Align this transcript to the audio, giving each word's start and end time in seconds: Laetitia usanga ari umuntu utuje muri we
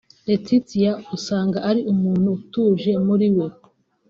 Laetitia 0.27 0.91
usanga 1.15 1.57
ari 1.69 1.81
umuntu 1.93 2.27
utuje 2.37 2.91
muri 3.05 3.27
we 3.37 3.45